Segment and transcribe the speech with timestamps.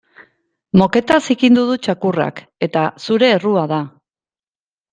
[0.81, 3.81] Moketa zikindu du txakurrak eta zure errua da.